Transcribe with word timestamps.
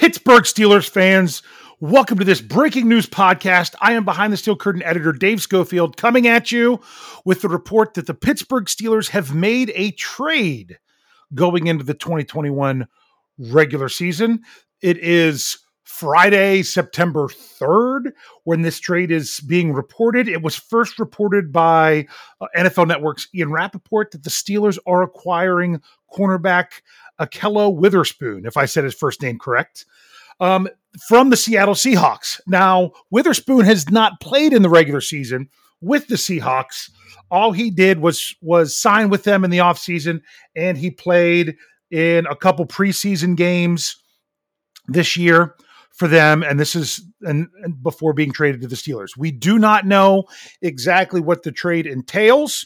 Pittsburgh 0.00 0.44
Steelers 0.44 0.88
fans, 0.88 1.42
welcome 1.78 2.18
to 2.18 2.24
this 2.24 2.40
breaking 2.40 2.88
news 2.88 3.04
podcast. 3.04 3.74
I 3.82 3.92
am 3.92 4.06
behind 4.06 4.32
the 4.32 4.38
steel 4.38 4.56
curtain 4.56 4.82
editor 4.82 5.12
Dave 5.12 5.42
Schofield 5.42 5.98
coming 5.98 6.26
at 6.26 6.50
you 6.50 6.80
with 7.26 7.42
the 7.42 7.50
report 7.50 7.92
that 7.92 8.06
the 8.06 8.14
Pittsburgh 8.14 8.64
Steelers 8.64 9.10
have 9.10 9.34
made 9.34 9.70
a 9.74 9.90
trade 9.90 10.78
going 11.34 11.66
into 11.66 11.84
the 11.84 11.92
2021 11.92 12.88
regular 13.36 13.90
season. 13.90 14.40
It 14.80 14.96
is 14.96 15.58
Friday, 15.90 16.62
September 16.62 17.26
3rd, 17.26 18.12
when 18.44 18.62
this 18.62 18.78
trade 18.78 19.10
is 19.10 19.40
being 19.40 19.72
reported. 19.72 20.28
It 20.28 20.40
was 20.40 20.54
first 20.54 20.98
reported 20.98 21.52
by 21.52 22.06
uh, 22.40 22.46
NFL 22.56 22.86
Network's 22.86 23.28
Ian 23.34 23.50
Rapoport 23.50 24.12
that 24.12 24.22
the 24.22 24.30
Steelers 24.30 24.78
are 24.86 25.02
acquiring 25.02 25.82
cornerback 26.16 26.82
Ahkello 27.20 27.74
Witherspoon, 27.74 28.46
if 28.46 28.56
I 28.56 28.66
said 28.66 28.84
his 28.84 28.94
first 28.94 29.20
name 29.20 29.38
correct, 29.38 29.84
um, 30.38 30.68
from 31.06 31.28
the 31.28 31.36
Seattle 31.36 31.74
Seahawks. 31.74 32.40
Now, 32.46 32.92
Witherspoon 33.10 33.64
has 33.64 33.90
not 33.90 34.20
played 34.20 34.52
in 34.52 34.62
the 34.62 34.70
regular 34.70 35.00
season 35.00 35.50
with 35.82 36.06
the 36.06 36.14
Seahawks. 36.14 36.88
All 37.32 37.50
he 37.50 37.68
did 37.68 37.98
was 37.98 38.34
was 38.40 38.76
sign 38.76 39.10
with 39.10 39.24
them 39.24 39.44
in 39.44 39.50
the 39.50 39.58
offseason, 39.58 40.22
and 40.54 40.78
he 40.78 40.90
played 40.90 41.56
in 41.90 42.26
a 42.26 42.36
couple 42.36 42.64
preseason 42.64 43.36
games 43.36 43.96
this 44.86 45.16
year 45.16 45.56
for 46.00 46.08
them 46.08 46.42
and 46.42 46.58
this 46.58 46.74
is 46.74 47.04
and, 47.20 47.46
and, 47.62 47.82
before 47.82 48.14
being 48.14 48.32
traded 48.32 48.62
to 48.62 48.66
the 48.66 48.74
Steelers. 48.74 49.18
We 49.18 49.30
do 49.30 49.58
not 49.58 49.84
know 49.84 50.24
exactly 50.62 51.20
what 51.20 51.42
the 51.42 51.52
trade 51.52 51.86
entails. 51.86 52.64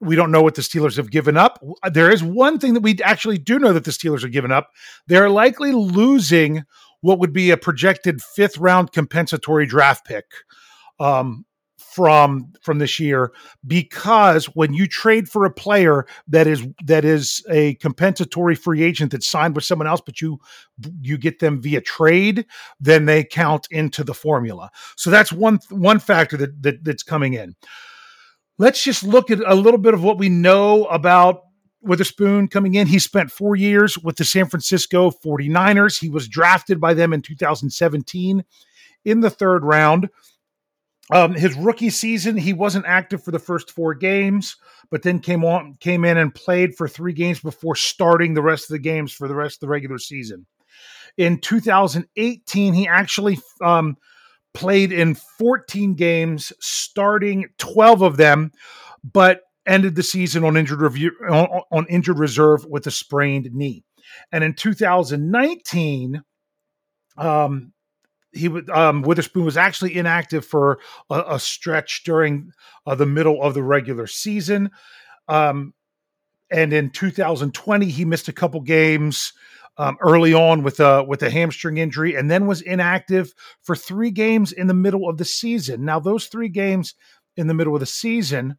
We 0.00 0.16
don't 0.16 0.32
know 0.32 0.40
what 0.40 0.54
the 0.54 0.62
Steelers 0.62 0.96
have 0.96 1.10
given 1.10 1.36
up. 1.36 1.62
There 1.92 2.10
is 2.10 2.24
one 2.24 2.58
thing 2.58 2.72
that 2.72 2.82
we 2.82 2.98
actually 3.04 3.36
do 3.36 3.58
know 3.58 3.74
that 3.74 3.84
the 3.84 3.90
Steelers 3.90 4.24
are 4.24 4.28
giving 4.28 4.50
up. 4.50 4.70
They're 5.06 5.28
likely 5.28 5.72
losing 5.72 6.64
what 7.02 7.18
would 7.18 7.34
be 7.34 7.50
a 7.50 7.58
projected 7.58 8.22
fifth 8.22 8.56
round 8.56 8.92
compensatory 8.92 9.66
draft 9.66 10.06
pick 10.06 10.24
um, 10.98 11.44
from 11.92 12.50
from 12.62 12.78
this 12.78 12.98
year 12.98 13.32
because 13.66 14.46
when 14.46 14.72
you 14.72 14.86
trade 14.86 15.28
for 15.28 15.44
a 15.44 15.52
player 15.52 16.06
that 16.26 16.46
is 16.46 16.66
that 16.84 17.04
is 17.04 17.44
a 17.50 17.74
compensatory 17.74 18.54
free 18.54 18.82
agent 18.82 19.12
that 19.12 19.22
signed 19.22 19.54
with 19.54 19.64
someone 19.64 19.86
else 19.86 20.00
but 20.04 20.20
you 20.20 20.38
you 21.02 21.18
get 21.18 21.38
them 21.38 21.60
via 21.60 21.82
trade 21.82 22.46
then 22.80 23.04
they 23.04 23.22
count 23.22 23.68
into 23.70 24.02
the 24.02 24.14
formula 24.14 24.70
so 24.96 25.10
that's 25.10 25.32
one 25.32 25.58
one 25.68 25.98
factor 25.98 26.36
that, 26.38 26.62
that 26.62 26.82
that's 26.82 27.02
coming 27.02 27.34
in 27.34 27.54
let's 28.56 28.82
just 28.82 29.02
look 29.02 29.30
at 29.30 29.40
a 29.46 29.54
little 29.54 29.78
bit 29.78 29.92
of 29.92 30.02
what 30.02 30.16
we 30.16 30.30
know 30.30 30.86
about 30.86 31.42
Witherspoon 31.84 32.46
coming 32.46 32.74
in. 32.74 32.86
He 32.86 33.00
spent 33.00 33.32
four 33.32 33.56
years 33.56 33.98
with 33.98 34.14
the 34.14 34.24
San 34.24 34.46
Francisco 34.46 35.10
49ers. 35.10 35.98
He 35.98 36.08
was 36.08 36.28
drafted 36.28 36.80
by 36.80 36.94
them 36.94 37.12
in 37.12 37.22
2017 37.22 38.44
in 39.04 39.20
the 39.20 39.30
third 39.30 39.64
round. 39.64 40.08
Um, 41.12 41.34
his 41.34 41.54
rookie 41.56 41.90
season, 41.90 42.38
he 42.38 42.54
wasn't 42.54 42.86
active 42.86 43.22
for 43.22 43.32
the 43.32 43.38
first 43.38 43.70
four 43.70 43.94
games, 43.94 44.56
but 44.90 45.02
then 45.02 45.20
came 45.20 45.44
on, 45.44 45.76
came 45.78 46.06
in 46.06 46.16
and 46.16 46.34
played 46.34 46.74
for 46.74 46.88
three 46.88 47.12
games 47.12 47.38
before 47.38 47.76
starting 47.76 48.32
the 48.32 48.42
rest 48.42 48.64
of 48.64 48.74
the 48.74 48.78
games 48.78 49.12
for 49.12 49.28
the 49.28 49.34
rest 49.34 49.56
of 49.56 49.60
the 49.60 49.68
regular 49.68 49.98
season. 49.98 50.46
In 51.18 51.38
2018, 51.38 52.72
he 52.72 52.88
actually 52.88 53.38
um, 53.60 53.98
played 54.54 54.90
in 54.90 55.14
14 55.14 55.94
games, 55.94 56.50
starting 56.60 57.46
12 57.58 58.02
of 58.02 58.16
them, 58.16 58.50
but 59.04 59.42
ended 59.66 59.94
the 59.94 60.02
season 60.02 60.44
on 60.44 60.56
injured 60.56 60.80
review 60.80 61.12
on, 61.28 61.62
on 61.70 61.86
injured 61.88 62.18
reserve 62.18 62.64
with 62.64 62.86
a 62.86 62.90
sprained 62.90 63.50
knee. 63.52 63.84
And 64.32 64.42
in 64.42 64.54
2019, 64.54 66.22
um, 67.18 67.72
he 68.32 68.48
would 68.48 68.68
um, 68.70 69.02
Witherspoon 69.02 69.44
was 69.44 69.56
actually 69.56 69.96
inactive 69.96 70.44
for 70.44 70.78
a, 71.10 71.22
a 71.28 71.38
stretch 71.38 72.02
during 72.04 72.52
uh, 72.86 72.94
the 72.94 73.06
middle 73.06 73.42
of 73.42 73.54
the 73.54 73.62
regular 73.62 74.06
season. 74.06 74.70
Um, 75.28 75.74
and 76.50 76.72
in 76.72 76.90
2020, 76.90 77.86
he 77.86 78.04
missed 78.04 78.28
a 78.28 78.32
couple 78.32 78.60
games 78.60 79.32
um, 79.78 79.96
early 80.00 80.34
on 80.34 80.62
with 80.62 80.80
a 80.80 81.02
with 81.02 81.22
a 81.22 81.30
hamstring 81.30 81.78
injury, 81.78 82.14
and 82.14 82.30
then 82.30 82.46
was 82.46 82.60
inactive 82.60 83.34
for 83.62 83.74
three 83.74 84.10
games 84.10 84.52
in 84.52 84.66
the 84.66 84.74
middle 84.74 85.08
of 85.08 85.16
the 85.16 85.24
season. 85.24 85.84
Now, 85.84 85.98
those 85.98 86.26
three 86.26 86.48
games 86.48 86.94
in 87.36 87.46
the 87.46 87.54
middle 87.54 87.74
of 87.74 87.80
the 87.80 87.86
season 87.86 88.58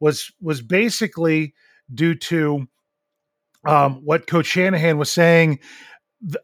was 0.00 0.32
was 0.40 0.62
basically 0.62 1.54
due 1.92 2.14
to 2.14 2.66
um, 3.66 4.04
what 4.04 4.26
Coach 4.26 4.46
Shanahan 4.46 4.98
was 4.98 5.10
saying 5.10 5.58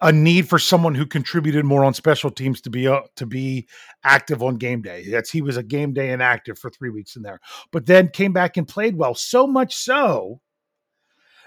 a 0.01 0.13
need 0.13 0.49
for 0.49 0.59
someone 0.59 0.95
who 0.95 1.07
contributed 1.07 1.65
more 1.65 1.85
on 1.85 1.95
special 1.95 2.31
teams 2.31 2.61
to 2.63 2.71
be 2.71 2.87
uh, 2.87 3.01
to 3.17 3.27
be 3.27 3.67
active 4.05 4.43
on 4.43 4.57
game 4.57 4.83
day. 4.83 5.09
That's 5.11 5.31
he 5.31 5.43
was 5.43 5.57
a 5.57 5.63
game 5.63 5.93
day 5.93 6.11
inactive 6.11 6.59
for 6.59 6.71
three 6.71 6.91
weeks 6.91 7.17
in 7.17 7.23
there, 7.23 7.41
but 7.73 7.87
then 7.87 8.09
came 8.09 8.33
back 8.33 8.57
and 8.57 8.69
played 8.69 8.97
well. 8.97 9.15
So 9.15 9.47
much 9.47 9.75
so 9.75 10.41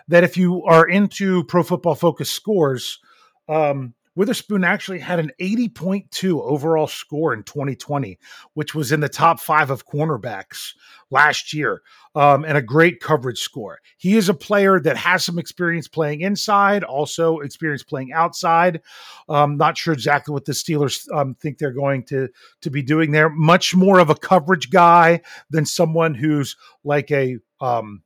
that 0.07 0.23
if 0.23 0.37
you 0.37 0.63
are 0.63 0.87
into 0.87 1.43
Pro 1.45 1.63
Football 1.63 1.95
Focus 1.95 2.29
scores, 2.29 2.99
um, 3.47 3.93
Witherspoon 4.15 4.63
actually 4.63 4.99
had 4.99 5.19
an 5.19 5.31
80.2 5.39 6.41
overall 6.41 6.87
score 6.87 7.33
in 7.33 7.43
2020, 7.43 8.19
which 8.53 8.75
was 8.75 8.91
in 8.91 8.99
the 8.99 9.09
top 9.09 9.39
five 9.39 9.71
of 9.71 9.87
cornerbacks 9.87 10.73
last 11.09 11.53
year, 11.53 11.81
um, 12.15 12.45
and 12.45 12.57
a 12.57 12.61
great 12.61 12.99
coverage 12.99 13.39
score. 13.39 13.79
He 13.97 14.15
is 14.15 14.29
a 14.29 14.33
player 14.33 14.79
that 14.79 14.97
has 14.97 15.23
some 15.25 15.39
experience 15.39 15.87
playing 15.87 16.21
inside, 16.21 16.83
also 16.83 17.39
experience 17.39 17.83
playing 17.83 18.13
outside. 18.13 18.81
Um, 19.29 19.57
not 19.57 19.77
sure 19.77 19.93
exactly 19.93 20.33
what 20.33 20.45
the 20.45 20.53
Steelers 20.53 21.11
um, 21.11 21.35
think 21.35 21.57
they're 21.57 21.71
going 21.71 22.03
to 22.05 22.29
to 22.61 22.69
be 22.69 22.83
doing 22.83 23.11
there. 23.11 23.29
Much 23.29 23.75
more 23.75 23.99
of 23.99 24.09
a 24.09 24.15
coverage 24.15 24.69
guy 24.69 25.21
than 25.49 25.65
someone 25.65 26.13
who's 26.13 26.55
like 26.83 27.09
a 27.11 27.37
um, 27.61 28.03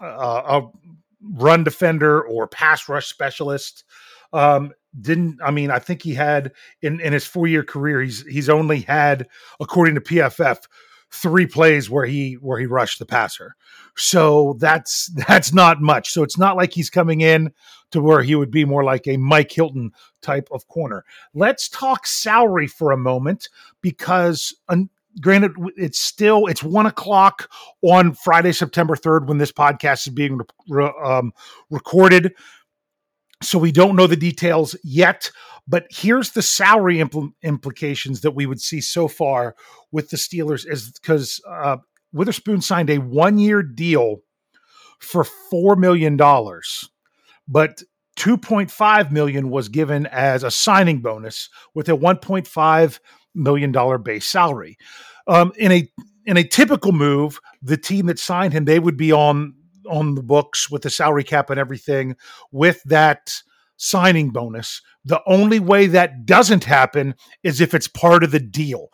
a, 0.00 0.04
a 0.04 0.70
run 1.22 1.64
defender 1.64 2.22
or 2.22 2.46
pass 2.46 2.88
rush 2.88 3.06
specialist. 3.06 3.84
Um, 4.32 4.72
didn't 5.00 5.38
I 5.44 5.50
mean 5.50 5.70
I 5.70 5.78
think 5.78 6.02
he 6.02 6.14
had 6.14 6.52
in 6.82 7.00
in 7.00 7.12
his 7.12 7.26
four 7.26 7.46
year 7.46 7.62
career 7.64 8.02
he's 8.02 8.24
he's 8.26 8.48
only 8.48 8.80
had 8.80 9.28
according 9.60 9.94
to 9.96 10.00
PFF 10.00 10.58
three 11.10 11.46
plays 11.46 11.88
where 11.88 12.04
he 12.04 12.34
where 12.34 12.58
he 12.58 12.66
rushed 12.66 12.98
the 12.98 13.06
passer. 13.06 13.54
So 13.96 14.56
that's 14.58 15.06
that's 15.28 15.52
not 15.52 15.80
much. 15.80 16.12
So 16.12 16.22
it's 16.22 16.38
not 16.38 16.56
like 16.56 16.72
he's 16.72 16.90
coming 16.90 17.20
in 17.20 17.52
to 17.92 18.00
where 18.00 18.22
he 18.22 18.34
would 18.34 18.50
be 18.50 18.64
more 18.64 18.84
like 18.84 19.06
a 19.06 19.16
Mike 19.16 19.52
Hilton 19.52 19.92
type 20.22 20.48
of 20.50 20.66
corner. 20.68 21.04
Let's 21.34 21.68
talk 21.68 22.06
salary 22.06 22.66
for 22.66 22.90
a 22.90 22.96
moment 22.96 23.48
because 23.80 24.54
um, 24.68 24.90
granted 25.20 25.52
it's 25.76 26.00
still 26.00 26.46
it's 26.46 26.62
one 26.62 26.86
o'clock 26.86 27.48
on 27.82 28.12
Friday 28.12 28.52
September 28.52 28.96
third 28.96 29.28
when 29.28 29.38
this 29.38 29.52
podcast 29.52 30.06
is 30.06 30.12
being 30.12 30.40
re- 30.68 30.92
um, 31.04 31.32
recorded 31.70 32.32
so 33.42 33.58
we 33.58 33.72
don't 33.72 33.96
know 33.96 34.06
the 34.06 34.16
details 34.16 34.76
yet, 34.82 35.30
but 35.68 35.86
here's 35.90 36.30
the 36.30 36.42
salary 36.42 36.98
impl- 36.98 37.32
implications 37.42 38.20
that 38.22 38.32
we 38.32 38.46
would 38.46 38.60
see 38.60 38.80
so 38.80 39.08
far 39.08 39.54
with 39.92 40.10
the 40.10 40.16
Steelers 40.16 40.66
is 40.66 40.90
because 40.90 41.40
uh, 41.48 41.76
Witherspoon 42.12 42.62
signed 42.62 42.90
a 42.90 42.98
one 42.98 43.38
year 43.38 43.62
deal 43.62 44.18
for 44.98 45.26
$4 45.52 45.76
million, 45.76 46.16
but 47.46 47.82
2.5 48.16 49.10
million 49.10 49.50
was 49.50 49.68
given 49.68 50.06
as 50.06 50.42
a 50.42 50.50
signing 50.50 51.00
bonus 51.00 51.50
with 51.74 51.88
a 51.88 51.92
1.5 51.92 52.98
million 53.34 53.72
dollar 53.72 53.98
base 53.98 54.26
salary. 54.26 54.78
Um, 55.26 55.52
in 55.56 55.70
a 55.70 55.88
in 56.24 56.36
a 56.36 56.44
typical 56.44 56.92
move, 56.92 57.38
the 57.62 57.76
team 57.76 58.06
that 58.06 58.18
signed 58.18 58.52
him, 58.52 58.64
they 58.64 58.80
would 58.80 58.96
be 58.96 59.12
on 59.12 59.54
on 59.88 60.14
the 60.14 60.22
books 60.22 60.70
with 60.70 60.82
the 60.82 60.90
salary 60.90 61.24
cap 61.24 61.50
and 61.50 61.58
everything 61.60 62.16
with 62.52 62.82
that 62.84 63.42
signing 63.76 64.30
bonus. 64.30 64.82
The 65.04 65.20
only 65.26 65.60
way 65.60 65.86
that 65.86 66.26
doesn't 66.26 66.64
happen 66.64 67.14
is 67.42 67.60
if 67.60 67.74
it's 67.74 67.88
part 67.88 68.24
of 68.24 68.30
the 68.30 68.40
deal. 68.40 68.88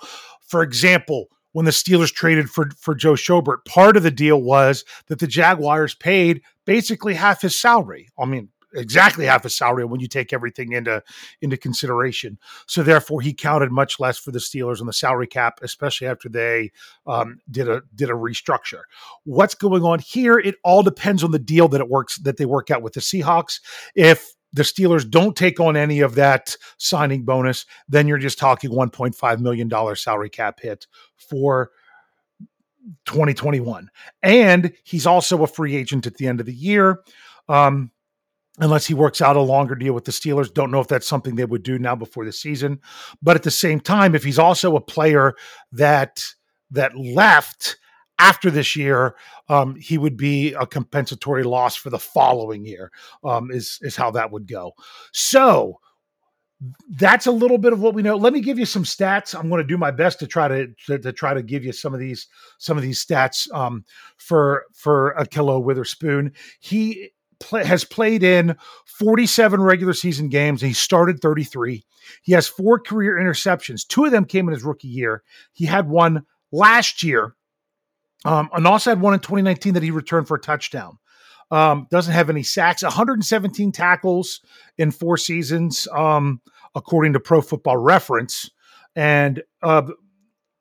For 0.47 0.62
example, 0.62 1.29
when 1.53 1.67
the 1.67 1.71
Steelers 1.71 2.12
traded 2.12 2.50
for 2.50 2.71
for 2.79 2.94
Joe 2.94 3.12
Schobert, 3.12 3.65
part 3.67 3.97
of 3.97 4.03
the 4.03 4.11
deal 4.11 4.43
was 4.43 4.85
that 5.09 5.19
the 5.19 5.27
Jaguars 5.27 5.94
paid 5.94 6.43
basically 6.65 7.15
half 7.15 7.43
his 7.43 7.59
salary. 7.59 8.09
I 8.19 8.25
mean, 8.25 8.49
exactly 8.75 9.27
half 9.27 9.43
his 9.43 9.55
salary 9.55 9.85
when 9.85 10.01
you 10.01 10.09
take 10.09 10.33
everything 10.33 10.73
into 10.73 11.03
into 11.41 11.57
consideration. 11.57 12.39
So 12.67 12.83
therefore, 12.83 13.21
he 13.21 13.33
counted 13.33 13.71
much 13.71 14.01
less 14.01 14.19
for 14.19 14.31
the 14.31 14.39
Steelers 14.39 14.81
on 14.81 14.87
the 14.87 14.93
salary 14.93 15.27
cap, 15.27 15.59
especially 15.63 16.07
after 16.07 16.29
they 16.29 16.73
um, 17.07 17.41
did 17.51 17.69
a 17.69 17.83
did 17.95 18.11
a 18.11 18.15
restructure. 18.15 18.83
What's 19.25 19.55
going 19.55 19.83
on 19.83 19.99
here? 19.99 20.39
It 20.39 20.57
all 20.65 20.83
depends 20.83 21.23
on 21.25 21.31
the 21.31 21.39
deal 21.39 21.69
that 21.69 21.81
it 21.81 21.89
works 21.89 22.19
that 22.19 22.37
they 22.37 22.47
work 22.47 22.71
out 22.71 22.83
with 22.83 22.95
the 22.95 23.01
Seahawks. 23.01 23.61
If 23.95 24.35
the 24.53 24.63
Steelers 24.63 25.09
don't 25.09 25.37
take 25.37 25.61
on 25.61 25.77
any 25.77 26.01
of 26.01 26.15
that 26.17 26.57
signing 26.77 27.25
bonus, 27.25 27.65
then 27.89 28.07
you're 28.07 28.19
just 28.19 28.39
talking 28.39 28.71
1.5 28.71 29.41
million 29.41 29.69
dollar 29.69 29.97
salary 29.97 30.29
cap 30.29 30.61
hit 30.61 30.87
for 31.17 31.71
2021. 33.07 33.91
And 34.23 34.73
he's 34.85 35.07
also 35.07 35.43
a 35.43 35.47
free 35.47 35.77
agent 35.77 36.07
at 36.07 36.17
the 36.17 36.27
end 36.27 36.41
of 36.41 36.47
the 36.47 36.55
year. 36.55 37.01
Um, 37.49 37.91
unless 38.58 38.87
he 38.87 38.94
works 38.94 39.22
out 39.22 39.37
a 39.37 39.40
longer 39.40 39.75
deal 39.75 39.94
with 39.94 40.04
the 40.04 40.12
Steelers. 40.12 40.52
Don't 40.52 40.70
know 40.70 40.81
if 40.81 40.88
that's 40.88 41.06
something 41.06 41.37
they 41.37 41.44
would 41.44 41.62
do 41.62 41.78
now 41.78 41.94
before 41.94 42.25
the 42.25 42.32
season. 42.32 42.81
But 43.22 43.37
at 43.37 43.43
the 43.43 43.50
same 43.50 43.81
time, 43.81 44.14
if 44.14 44.25
he's 44.25 44.38
also 44.38 44.76
a 44.76 44.81
player 44.81 45.34
that 45.72 46.25
that 46.70 46.96
left 46.96 47.76
after 48.19 48.50
this 48.50 48.76
year, 48.76 49.16
um, 49.49 49.75
he 49.76 49.99
would 49.99 50.16
be 50.16 50.52
a 50.52 50.66
compensatory 50.66 51.43
loss 51.43 51.76
for 51.76 51.90
the 51.90 51.99
following 51.99 52.64
year. 52.64 52.90
Um, 53.25 53.50
is 53.50 53.78
is 53.82 53.96
how 53.96 54.10
that 54.12 54.31
would 54.31 54.46
go. 54.46 54.72
So 55.12 55.81
that's 56.90 57.26
a 57.26 57.32
little 57.32 57.58
bit 57.58 57.72
of 57.72 57.81
what 57.81 57.94
we 57.94 58.02
know. 58.02 58.16
Let 58.16 58.32
me 58.32 58.40
give 58.40 58.58
you 58.58 58.66
some 58.66 58.84
stats. 58.84 59.37
I'm 59.37 59.49
going 59.49 59.62
to 59.62 59.66
do 59.66 59.76
my 59.76 59.90
best 59.90 60.20
to 60.20 60.28
try 60.28 60.46
to, 60.46 60.69
to, 60.87 60.99
to 60.99 61.12
try 61.12 61.34
to 61.34 61.43
give 61.43 61.64
you 61.64 61.72
some 61.72 61.93
of 61.93 62.00
these 62.00 62.28
some 62.58 62.76
of 62.76 62.82
these 62.82 63.04
stats 63.04 63.52
um, 63.52 63.84
for 64.16 64.66
for 64.72 65.14
Ahkello 65.19 65.62
Witherspoon. 65.62 66.32
He 66.60 67.10
play, 67.43 67.65
has 67.65 67.85
played 67.85 68.23
in 68.23 68.56
47 68.87 69.61
regular 69.61 69.93
season 69.93 70.29
games. 70.29 70.62
And 70.62 70.69
he 70.69 70.75
started 70.75 71.21
33. 71.21 71.85
He 72.23 72.33
has 72.33 72.49
four 72.49 72.79
career 72.79 73.17
interceptions. 73.17 73.87
Two 73.87 74.05
of 74.05 74.12
them 74.12 74.25
came 74.25 74.49
in 74.49 74.55
his 74.55 74.65
rookie 74.65 74.89
year. 74.89 75.23
He 75.53 75.67
had 75.67 75.89
one 75.89 76.25
last 76.50 77.03
year, 77.03 77.35
um, 78.25 78.50
and 78.53 78.67
also 78.67 78.91
had 78.91 79.00
one 79.00 79.15
in 79.15 79.21
2019 79.21 79.75
that 79.75 79.83
he 79.83 79.91
returned 79.91 80.29
for 80.29 80.37
a 80.37 80.41
touchdown. 80.41 80.99
Um, 81.50 81.87
doesn't 81.91 82.15
have 82.15 82.31
any 82.31 82.43
sacks, 82.43 82.83
117 82.83 83.73
tackles 83.73 84.41
in 84.79 84.91
four 84.91 85.19
seasons, 85.19 85.87
um, 85.93 86.41
according 86.75 87.12
to 87.12 87.21
Pro 87.21 87.43
Football 87.43 87.77
Reference. 87.77 88.50
And 88.97 89.43
uh, 89.62 89.83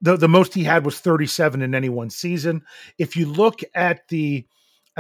the, 0.02 0.18
the 0.18 0.28
most 0.28 0.54
he 0.54 0.64
had 0.64 0.84
was 0.84 1.00
37 1.00 1.62
in 1.62 1.74
any 1.74 1.88
one 1.88 2.10
season. 2.10 2.64
If 2.98 3.16
you 3.16 3.26
look 3.26 3.62
at 3.74 4.08
the 4.10 4.46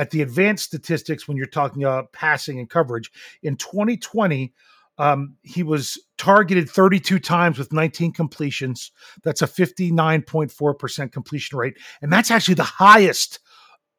at 0.01 0.09
the 0.09 0.23
advanced 0.23 0.65
statistics 0.65 1.27
when 1.27 1.37
you're 1.37 1.45
talking 1.45 1.83
about 1.83 2.11
passing 2.11 2.57
and 2.57 2.67
coverage. 2.69 3.11
In 3.43 3.55
2020 3.55 4.51
um, 4.97 5.35
he 5.43 5.63
was 5.63 5.97
targeted 6.17 6.69
32 6.69 7.17
times 7.19 7.57
with 7.57 7.71
19 7.71 8.11
completions. 8.11 8.91
That's 9.23 9.41
a 9.41 9.47
59.4% 9.47 11.11
completion 11.11 11.57
rate 11.57 11.77
and 12.01 12.11
that's 12.11 12.31
actually 12.31 12.55
the 12.55 12.63
highest 12.63 13.39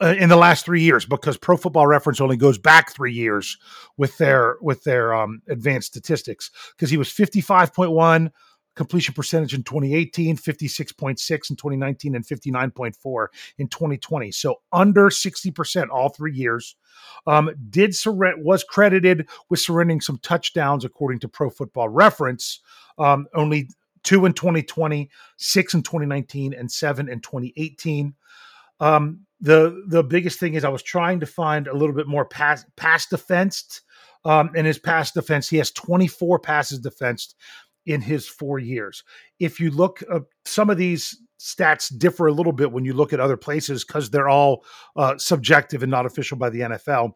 uh, 0.02 0.14
in 0.18 0.28
the 0.28 0.36
last 0.36 0.64
three 0.64 0.82
years 0.82 1.06
because 1.06 1.36
pro 1.36 1.56
football 1.56 1.86
reference 1.86 2.20
only 2.20 2.36
goes 2.36 2.58
back 2.58 2.92
three 2.92 3.12
years 3.12 3.56
with 3.96 4.18
their 4.18 4.56
with 4.60 4.82
their 4.82 5.14
um, 5.14 5.40
advanced 5.48 5.86
statistics 5.86 6.50
because 6.76 6.90
he 6.90 6.96
was 6.96 7.08
55.1 7.08 8.30
completion 8.74 9.14
percentage 9.14 9.54
in 9.54 9.62
2018, 9.62 10.36
56.6 10.36 11.50
in 11.50 11.56
2019, 11.56 12.14
and 12.14 12.26
59.4 12.26 13.26
in 13.58 13.68
2020. 13.68 14.30
So 14.32 14.60
under 14.72 15.08
60% 15.08 15.88
all 15.90 16.08
three 16.08 16.32
years. 16.32 16.76
Um, 17.26 17.50
did 17.70 17.94
surrender 17.94 18.42
was 18.42 18.64
credited 18.64 19.28
with 19.48 19.60
surrendering 19.60 20.00
some 20.00 20.18
touchdowns 20.18 20.84
according 20.84 21.20
to 21.20 21.28
Pro 21.28 21.50
Football 21.50 21.88
Reference. 21.88 22.60
Um, 22.98 23.26
only 23.34 23.68
two 24.02 24.26
in 24.26 24.32
2020, 24.32 25.10
six 25.36 25.74
in 25.74 25.82
2019, 25.82 26.54
and 26.54 26.70
seven 26.70 27.08
in 27.08 27.20
2018. 27.20 28.14
Um, 28.80 29.20
the 29.40 29.84
the 29.88 30.02
biggest 30.02 30.38
thing 30.38 30.54
is 30.54 30.64
I 30.64 30.68
was 30.68 30.82
trying 30.82 31.20
to 31.20 31.26
find 31.26 31.66
a 31.66 31.74
little 31.74 31.94
bit 31.94 32.06
more 32.06 32.24
pass 32.24 32.64
pass 32.76 33.06
defensed. 33.06 33.82
Um, 34.24 34.50
in 34.54 34.64
his 34.64 34.78
pass 34.78 35.10
defense, 35.10 35.48
he 35.48 35.56
has 35.56 35.72
24 35.72 36.38
passes 36.38 36.78
defensed 36.78 37.34
in 37.86 38.00
his 38.00 38.28
four 38.28 38.58
years. 38.58 39.02
If 39.38 39.60
you 39.60 39.70
look, 39.70 40.02
uh, 40.10 40.20
some 40.44 40.70
of 40.70 40.78
these 40.78 41.20
stats 41.38 41.96
differ 41.96 42.28
a 42.28 42.32
little 42.32 42.52
bit 42.52 42.70
when 42.70 42.84
you 42.84 42.92
look 42.92 43.12
at 43.12 43.20
other 43.20 43.36
places 43.36 43.84
because 43.84 44.10
they're 44.10 44.28
all 44.28 44.64
uh, 44.96 45.18
subjective 45.18 45.82
and 45.82 45.90
not 45.90 46.06
official 46.06 46.36
by 46.36 46.50
the 46.50 46.60
NFL. 46.60 47.12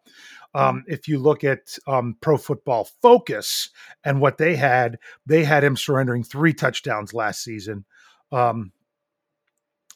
Um, 0.54 0.84
if 0.86 1.06
you 1.06 1.18
look 1.18 1.44
at 1.44 1.76
um, 1.86 2.16
Pro 2.22 2.38
Football 2.38 2.88
Focus 3.02 3.68
and 4.04 4.20
what 4.20 4.38
they 4.38 4.56
had, 4.56 4.98
they 5.26 5.44
had 5.44 5.62
him 5.62 5.76
surrendering 5.76 6.24
three 6.24 6.54
touchdowns 6.54 7.12
last 7.12 7.44
season. 7.44 7.84
Um, 8.32 8.72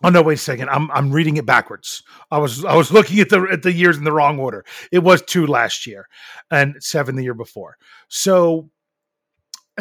Oh 0.02 0.08
no! 0.08 0.22
Wait 0.22 0.34
a 0.34 0.36
second. 0.38 0.70
I'm 0.70 0.90
I'm 0.92 1.12
reading 1.12 1.36
it 1.36 1.44
backwards. 1.44 2.02
I 2.30 2.38
was 2.38 2.64
I 2.64 2.74
was 2.74 2.90
looking 2.90 3.20
at 3.20 3.28
the 3.28 3.46
at 3.52 3.62
the 3.62 3.72
years 3.72 3.98
in 3.98 4.04
the 4.04 4.12
wrong 4.12 4.38
order. 4.38 4.64
It 4.90 5.00
was 5.00 5.20
two 5.20 5.46
last 5.46 5.86
year, 5.86 6.08
and 6.50 6.76
seven 6.82 7.16
the 7.16 7.22
year 7.22 7.34
before. 7.34 7.76
So 8.08 8.70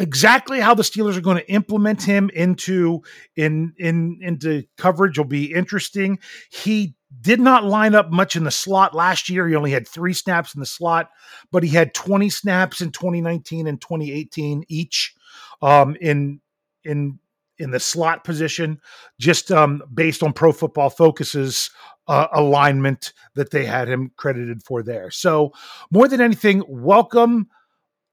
exactly 0.00 0.60
how 0.60 0.74
the 0.74 0.82
Steelers 0.82 1.16
are 1.16 1.20
going 1.20 1.36
to 1.36 1.50
implement 1.50 2.02
him 2.02 2.30
into 2.34 3.02
in 3.36 3.74
in 3.78 4.18
into 4.22 4.64
coverage 4.76 5.18
will 5.18 5.26
be 5.26 5.52
interesting. 5.52 6.18
He 6.50 6.94
did 7.20 7.40
not 7.40 7.64
line 7.64 7.94
up 7.94 8.10
much 8.10 8.36
in 8.36 8.44
the 8.44 8.50
slot 8.50 8.94
last 8.94 9.28
year. 9.28 9.46
He 9.46 9.54
only 9.54 9.72
had 9.72 9.86
three 9.86 10.14
snaps 10.14 10.54
in 10.54 10.60
the 10.60 10.66
slot, 10.66 11.10
but 11.50 11.62
he 11.62 11.70
had 11.70 11.92
20 11.92 12.30
snaps 12.30 12.80
in 12.80 12.92
2019 12.92 13.66
and 13.66 13.80
2018 13.80 14.64
each 14.68 15.14
um, 15.60 15.96
in 16.00 16.40
in 16.84 17.18
in 17.58 17.70
the 17.70 17.80
slot 17.80 18.24
position, 18.24 18.80
just 19.18 19.52
um, 19.52 19.82
based 19.92 20.22
on 20.22 20.32
Pro 20.32 20.50
Football 20.50 20.88
Focus's 20.88 21.70
uh, 22.08 22.26
alignment 22.32 23.12
that 23.34 23.50
they 23.50 23.66
had 23.66 23.86
him 23.86 24.10
credited 24.16 24.62
for 24.62 24.82
there. 24.82 25.10
So, 25.10 25.52
more 25.90 26.08
than 26.08 26.22
anything, 26.22 26.64
welcome 26.66 27.48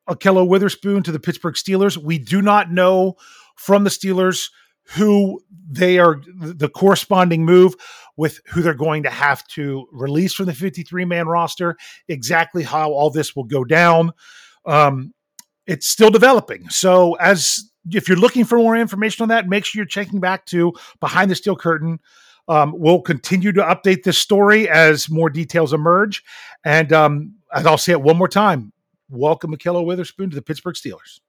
Ahkello 0.09 0.47
Witherspoon 0.47 1.03
to 1.03 1.11
the 1.11 1.19
Pittsburgh 1.19 1.55
Steelers. 1.55 1.97
We 1.97 2.17
do 2.17 2.41
not 2.41 2.71
know 2.71 3.15
from 3.55 3.83
the 3.83 3.89
Steelers 3.89 4.49
who 4.95 5.41
they 5.69 5.99
are 5.99 6.21
the 6.37 6.69
corresponding 6.69 7.43
move 7.43 7.75
with 8.15 8.39
who 8.47 8.61
they're 8.61 8.73
going 8.73 9.03
to 9.03 9.09
have 9.09 9.45
to 9.47 9.85
release 9.91 10.33
from 10.33 10.45
the 10.45 10.53
53 10.53 11.05
man 11.05 11.27
roster, 11.27 11.75
exactly 12.07 12.63
how 12.63 12.91
all 12.91 13.09
this 13.09 13.35
will 13.35 13.43
go 13.43 13.63
down. 13.63 14.11
Um, 14.65 15.13
it's 15.65 15.87
still 15.87 16.09
developing. 16.09 16.69
So, 16.69 17.15
as 17.15 17.69
if 17.91 18.07
you're 18.07 18.17
looking 18.17 18.45
for 18.45 18.57
more 18.57 18.77
information 18.77 19.23
on 19.23 19.29
that, 19.29 19.47
make 19.47 19.65
sure 19.65 19.79
you're 19.79 19.85
checking 19.85 20.19
back 20.19 20.45
to 20.47 20.73
Behind 20.99 21.29
the 21.29 21.35
Steel 21.35 21.55
Curtain. 21.55 21.99
Um, 22.47 22.73
we'll 22.75 23.01
continue 23.01 23.51
to 23.51 23.61
update 23.61 24.03
this 24.03 24.17
story 24.17 24.69
as 24.69 25.09
more 25.09 25.29
details 25.29 25.73
emerge. 25.73 26.23
And 26.63 26.93
um, 26.93 27.35
I'll 27.51 27.77
say 27.77 27.91
it 27.91 28.01
one 28.01 28.17
more 28.17 28.29
time 28.29 28.71
welcome 29.09 29.55
Ahkello 29.55 29.85
Witherspoon 29.85 30.29
to 30.29 30.35
the 30.35 30.41
Pittsburgh 30.41 30.75
Steelers. 30.75 31.21